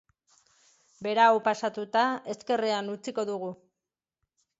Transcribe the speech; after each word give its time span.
Berau 1.07 1.35
pasatuta 1.47 2.05
ezkerrean 2.35 2.89
utziko 2.95 3.27
dugu. 3.31 3.51